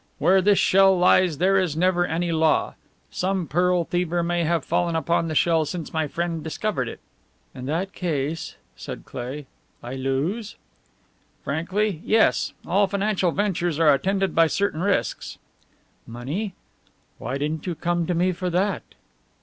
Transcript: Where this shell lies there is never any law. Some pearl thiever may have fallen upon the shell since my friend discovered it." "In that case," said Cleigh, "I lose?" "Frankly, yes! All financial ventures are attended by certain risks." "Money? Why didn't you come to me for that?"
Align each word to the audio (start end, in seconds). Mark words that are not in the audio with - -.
Where 0.17 0.41
this 0.41 0.57
shell 0.57 0.97
lies 0.97 1.37
there 1.37 1.59
is 1.59 1.77
never 1.77 2.07
any 2.07 2.31
law. 2.31 2.73
Some 3.11 3.45
pearl 3.45 3.85
thiever 3.85 4.23
may 4.25 4.43
have 4.45 4.65
fallen 4.65 4.95
upon 4.95 5.27
the 5.27 5.35
shell 5.35 5.63
since 5.63 5.93
my 5.93 6.07
friend 6.07 6.43
discovered 6.43 6.87
it." 6.87 6.99
"In 7.53 7.67
that 7.67 7.93
case," 7.93 8.55
said 8.75 9.05
Cleigh, 9.05 9.45
"I 9.83 9.93
lose?" 9.95 10.55
"Frankly, 11.43 12.01
yes! 12.03 12.53
All 12.65 12.87
financial 12.87 13.29
ventures 13.31 13.77
are 13.79 13.93
attended 13.93 14.33
by 14.33 14.47
certain 14.47 14.81
risks." 14.81 15.37
"Money? 16.07 16.55
Why 17.19 17.37
didn't 17.37 17.67
you 17.67 17.75
come 17.75 18.07
to 18.07 18.15
me 18.15 18.31
for 18.31 18.49
that?" 18.49 18.81